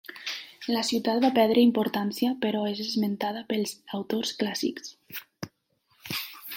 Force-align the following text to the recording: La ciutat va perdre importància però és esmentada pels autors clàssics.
La 0.75 0.79
ciutat 0.87 1.19
va 1.25 1.29
perdre 1.35 1.65
importància 1.65 2.31
però 2.47 2.63
és 2.71 2.81
esmentada 2.87 3.45
pels 3.53 3.77
autors 3.99 4.35
clàssics. 4.41 4.95